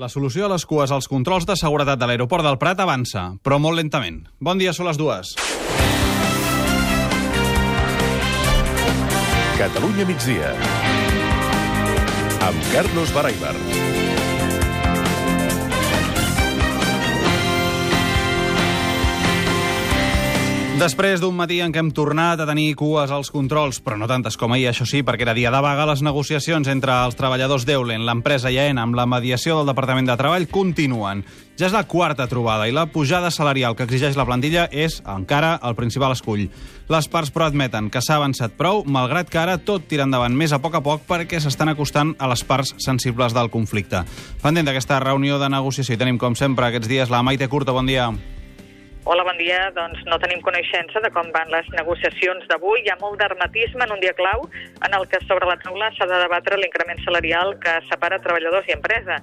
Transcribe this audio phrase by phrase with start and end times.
[0.00, 3.58] La solució a les cues als controls de seguretat de l'aeroport del Prat avança, però
[3.60, 4.22] molt lentament.
[4.40, 5.34] Bon dia, són les dues.
[9.60, 10.56] Catalunya migdia.
[12.48, 13.52] Amb Carlos Baraibar.
[20.80, 24.38] Després d'un matí en què hem tornat a tenir cues als controls, però no tantes
[24.40, 28.06] com ahir, això sí, perquè era dia de vaga, les negociacions entre els treballadors d'Eulen,
[28.08, 31.22] l'empresa i AENA, amb la mediació del Departament de Treball, continuen.
[31.60, 35.54] Ja és la quarta trobada i la pujada salarial que exigeix la plantilla és, encara,
[35.62, 36.48] el principal escull.
[36.88, 40.56] Les parts, però, admeten que s'ha avançat prou, malgrat que ara tot tira endavant més
[40.56, 44.02] a poc a poc perquè s'estan acostant a les parts sensibles del conflicte.
[44.42, 47.76] Pendent d'aquesta reunió de negociació i tenim, com sempre, aquests dies la Maite Curta.
[47.76, 48.08] Bon dia.
[49.04, 49.72] Hola, bon dia.
[49.74, 52.84] Doncs no tenim coneixença de com van les negociacions d'avui.
[52.84, 54.44] Hi ha molt d'armatisme en un dia clau
[54.86, 58.76] en el que sobre la taula s'ha de debatre l'increment salarial que separa treballadors i
[58.76, 59.18] empresa.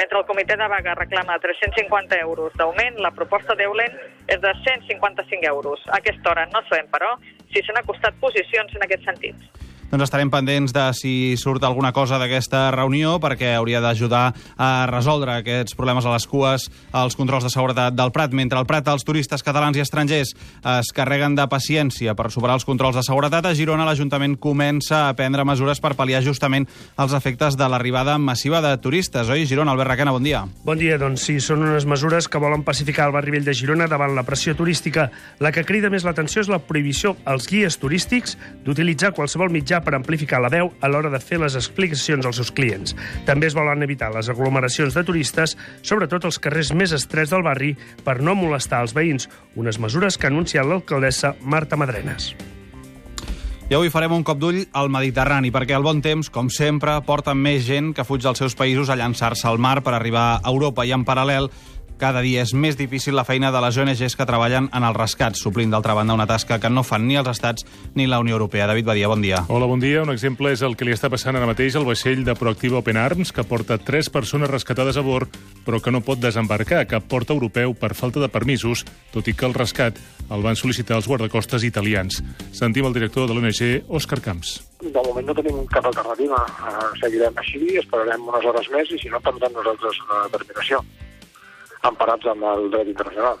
[0.00, 3.94] Mentre el comitè de vaga reclama 350 euros d'augment, la proposta d'Eulen
[4.26, 5.86] és de 155 euros.
[5.94, 7.14] A aquesta hora no sabem, però,
[7.54, 9.59] si s'han acostat posicions en aquest sentit.
[9.90, 15.40] Doncs estarem pendents de si surt alguna cosa d'aquesta reunió perquè hauria d'ajudar a resoldre
[15.40, 18.30] aquests problemes a les cues als controls de seguretat del Prat.
[18.30, 22.66] Mentre al Prat els turistes catalans i estrangers es carreguen de paciència per superar els
[22.68, 27.58] controls de seguretat, a Girona l'Ajuntament comença a prendre mesures per pal·liar justament els efectes
[27.58, 29.26] de l'arribada massiva de turistes.
[29.26, 29.74] Oi, Girona?
[29.74, 30.44] Albert Raquena, bon dia.
[30.62, 33.90] Bon dia, doncs sí, són unes mesures que volen pacificar el barri vell de Girona
[33.90, 35.10] davant la pressió turística.
[35.42, 39.96] La que crida més l'atenció és la prohibició als guies turístics d'utilitzar qualsevol mitjà per
[39.96, 42.94] amplificar la veu a l'hora de fer les explicacions als seus clients.
[43.26, 47.74] També es volen evitar les aglomeracions de turistes, sobretot als carrers més estrets del barri,
[48.04, 52.34] per no molestar els veïns, unes mesures que ha anunciat l'alcaldessa Marta Madrenes.
[53.70, 57.36] I avui farem un cop d'ull al Mediterrani, perquè el bon temps, com sempre, porta
[57.38, 60.82] més gent que fuig dels seus països a llançar-se al mar per arribar a Europa
[60.82, 61.46] i, en paral·lel,
[62.00, 65.36] cada dia és més difícil la feina de les ONGs que treballen en el rescat,
[65.36, 68.66] suplint d'altra banda una tasca que no fan ni els estats ni la Unió Europea.
[68.70, 69.42] David Badia, bon dia.
[69.52, 70.00] Hola, bon dia.
[70.02, 72.96] Un exemple és el que li està passant ara mateix al vaixell de Proactiva Open
[72.96, 77.04] Arms, que porta tres persones rescatades a bord, però que no pot desembarcar a cap
[77.04, 80.00] port europeu per falta de permisos, tot i que el rescat
[80.30, 82.22] el van sol·licitar els guardacostes italians.
[82.56, 84.56] Sentim el director de l'ONG, Òscar Camps.
[84.80, 86.40] De moment no tenim cap alternativa.
[86.64, 90.80] Uh, seguirem així, esperarem unes hores més i si no prendrem nosaltres una determinació
[91.88, 93.40] emparats amb el dret internacional.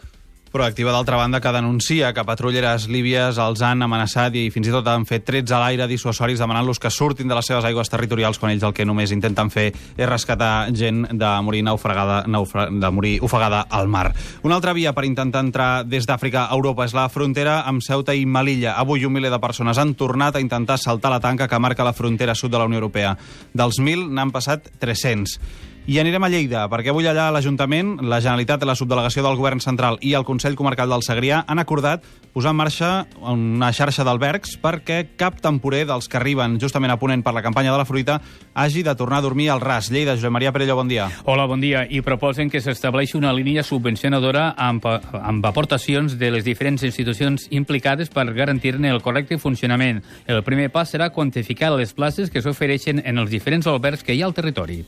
[0.50, 4.88] Proactiva, d'altra banda, que denuncia que patrulleres líbies els han amenaçat i fins i tot
[4.90, 8.50] han fet trets a l'aire dissuasoris demanant-los que surtin de les seves aigües territorials quan
[8.50, 13.14] ells el que només intenten fer és rescatar gent de morir naufragada, naufra, de morir
[13.22, 14.08] ofegada al mar.
[14.42, 18.18] Una altra via per intentar entrar des d'Àfrica a Europa és la frontera amb Ceuta
[18.18, 18.74] i Melilla.
[18.74, 21.94] Avui un miler de persones han tornat a intentar saltar la tanca que marca la
[21.94, 23.14] frontera sud de la Unió Europea.
[23.54, 25.38] Dels 1.000 n'han passat 300.
[25.90, 29.96] I anirem a Lleida, perquè avui allà l'Ajuntament, la Generalitat, la subdelegació del Govern Central
[30.06, 32.90] i el Consell Comarcal del Segrià han acordat posar en marxa
[33.26, 37.72] una xarxa d'albergs perquè cap temporer dels que arriben justament a Ponent per la campanya
[37.74, 38.20] de la fruita
[38.54, 39.90] hagi de tornar a dormir al ras.
[39.90, 41.08] Lleida, Josep Maria Perelló, bon dia.
[41.24, 41.82] Hola, bon dia.
[41.90, 48.14] I proposen que s'estableixi una línia subvencionadora amb, amb aportacions de les diferents institucions implicades
[48.14, 50.04] per garantir-ne el correcte funcionament.
[50.30, 54.22] El primer pas serà quantificar les places que s'ofereixen en els diferents albergs que hi
[54.22, 54.84] ha al territori.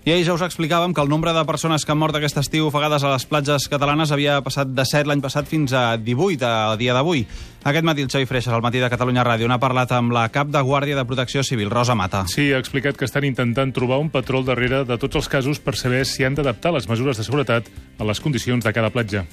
[0.00, 2.70] I ahir ja us explicàvem que el nombre de persones que han mort aquest estiu
[2.70, 6.78] ofegades a les platges catalanes havia passat de 7 l'any passat fins a 18 a
[6.80, 7.26] dia d'avui.
[7.68, 10.48] Aquest matí el Xavi Freixas, al matí de Catalunya Ràdio, n'ha parlat amb la cap
[10.48, 12.24] de Guàrdia de Protecció Civil, Rosa Mata.
[12.32, 15.60] Sí, ha explicat que estan intentant trobar un patró al darrere de tots els casos
[15.60, 17.68] per saber si han d'adaptar les mesures de seguretat
[17.98, 19.26] a les condicions de cada platja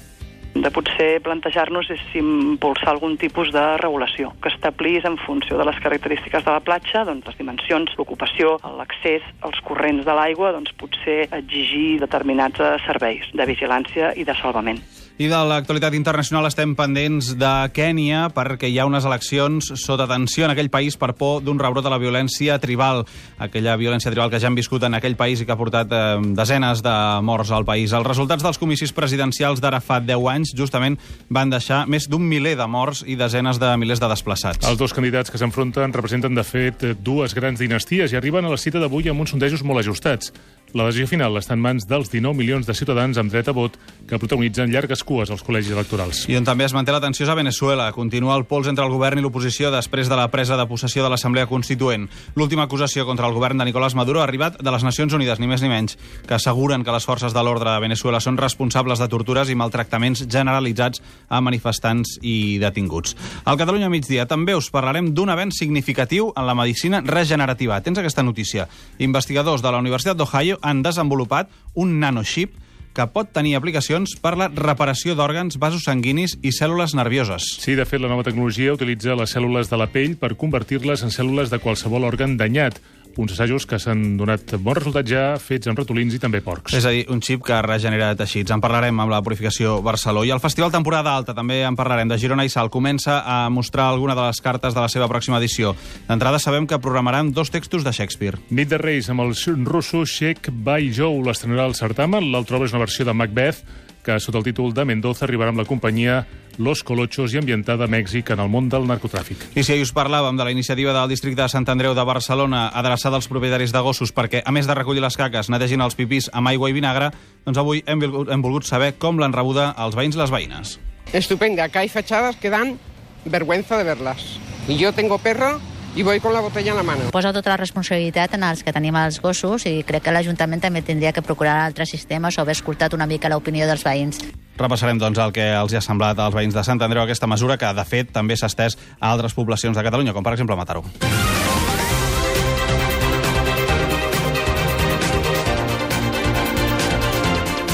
[0.64, 5.80] de potser plantejar-nos és impulsar algun tipus de regulació que establís en funció de les
[5.84, 11.20] característiques de la platja, doncs les dimensions, l'ocupació, l'accés, els corrents de l'aigua, doncs potser
[11.30, 14.82] exigir determinats serveis de vigilància i de salvament.
[15.18, 20.44] I de l'actualitat internacional estem pendents de Kènia perquè hi ha unes eleccions sota tensió
[20.46, 23.02] en aquell país per por d'un rebrot de la violència tribal,
[23.42, 26.02] aquella violència tribal que ja han viscut en aquell país i que ha portat eh,
[26.38, 26.92] desenes de
[27.26, 27.90] morts al país.
[27.98, 31.00] Els resultats dels comicis presidencials d'ara fa 10 anys justament
[31.34, 34.70] van deixar més d'un miler de morts i desenes de milers de desplaçats.
[34.70, 38.60] Els dos candidats que s'enfronten representen, de fet, dues grans dinasties i arriben a la
[38.62, 40.30] cita d'avui amb uns sondejos molt ajustats.
[40.76, 43.78] La decisió final està en mans dels 19 milions de ciutadans amb dret a vot
[44.08, 46.26] que protagonitzen llargues cues als col·legis electorals.
[46.28, 47.86] I on també es manté l'atenció és a Venezuela.
[47.96, 51.08] Continua el pols entre el govern i l'oposició després de la presa de possessió de
[51.08, 52.04] l'Assemblea Constituent.
[52.36, 55.48] L'última acusació contra el govern de Nicolás Maduro ha arribat de les Nacions Unides, ni
[55.48, 55.96] més ni menys,
[56.28, 60.26] que asseguren que les forces de l'ordre de Venezuela són responsables de tortures i maltractaments
[60.28, 63.16] generalitzats a manifestants i detinguts.
[63.48, 67.80] Al Catalunya migdia també us parlarem d'un avenç significatiu en la medicina regenerativa.
[67.80, 68.68] Tens aquesta notícia.
[68.98, 72.54] Investigadors de la Universitat d'Ohio han desenvolupat un nanoxip
[72.98, 77.44] que pot tenir aplicacions per la reparació d'òrgans, vasos sanguinis i cèl·lules nervioses.
[77.62, 81.14] Sí, de fet, la nova tecnologia utilitza les cèl·lules de la pell per convertir-les en
[81.14, 82.80] cèl·lules de qualsevol òrgan danyat
[83.16, 86.74] uns assajos que s'han donat bons resultats ja fets amb ratolins i també porcs.
[86.76, 88.52] És a dir, un xip que regenera teixits.
[88.54, 90.24] En parlarem amb la Purificació Barceló.
[90.26, 92.08] I el Festival Temporada Alta també en parlarem.
[92.08, 95.40] De Girona i Sal comença a mostrar alguna de les cartes de la seva pròxima
[95.42, 95.74] edició.
[96.08, 98.38] D'entrada sabem que programaran dos textos de Shakespeare.
[98.50, 99.34] Nit de Reis amb el
[99.66, 102.32] russo Sheikh Bai Joe l'estrenarà al certamen.
[102.32, 103.64] L'altre és una versió de Macbeth
[104.08, 106.22] que sota el títol de Mendoza arribarà amb la companyia
[106.58, 109.54] Los Colochos i ambientada a Mèxic en el món del narcotràfic.
[109.54, 112.66] I si ahir us parlàvem de la iniciativa del districte de Sant Andreu de Barcelona
[112.68, 116.28] adreçada als propietaris de gossos perquè, a més de recollir les caques, netegin els pipís
[116.34, 117.12] amb aigua i vinagre,
[117.46, 120.76] doncs avui hem, hem volgut saber com l'han rebuda els veïns i les veïnes.
[121.14, 122.76] Estupenda, acá hay fachadas que dan
[123.24, 124.38] vergüenza de verlas.
[124.66, 125.60] Y yo tengo perro
[125.98, 127.10] i voy con la botella en la mano.
[127.10, 130.82] Posa tota la responsabilitat en els que tenim els gossos i crec que l'Ajuntament també
[130.86, 134.22] tindria que procurar altres sistemes o haver escoltat una mica l'opinió dels veïns.
[134.58, 137.72] Repassarem doncs el que els ha semblat als veïns de Sant Andreu aquesta mesura que
[137.74, 140.86] de fet també s'ha estès a altres poblacions de Catalunya, com per exemple Mataró.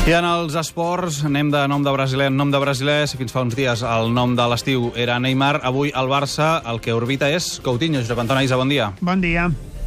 [0.05, 3.07] I en els esports anem de nom de brasiler en nom de brasiler.
[3.09, 6.83] Si fins fa uns dies el nom de l'estiu era Neymar, avui al Barça el
[6.85, 8.03] que orbita és Coutinho.
[8.03, 8.91] Josep Antona Isa, bon dia.
[9.01, 9.47] Bon dia.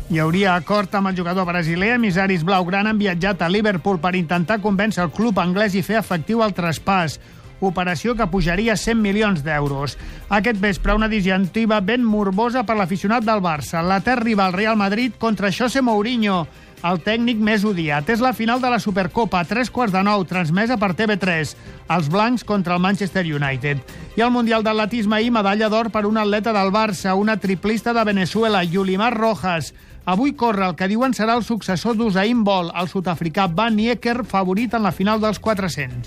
[0.09, 1.91] Hi hauria acord amb el jugador brasiler.
[1.99, 6.41] Emisaris blaugrana han viatjat a Liverpool per intentar convèncer el club anglès i fer efectiu
[6.41, 7.19] el traspàs
[7.61, 9.99] operació que pujaria 100 milions d'euros.
[10.33, 13.85] Aquest vespre, una disjuntiva ben morbosa per l'aficionat del Barça.
[13.85, 16.47] La terra rival Real Madrid contra José Mourinho
[16.85, 18.09] el tècnic més odiat.
[18.09, 21.55] És la final de la Supercopa, a tres quarts de nou, transmesa per TV3.
[21.95, 23.81] Els blancs contra el Manchester United.
[24.17, 28.03] I el Mundial d'Atletisme ahir, medalla d'or per un atleta del Barça, una triplista de
[28.03, 29.73] Venezuela, Yulimar Rojas.
[30.07, 34.77] Avui corre el que diuen serà el successor d'Usain Bolt, el sud-africà Van Nieker, favorit
[34.77, 36.05] en la final dels 400.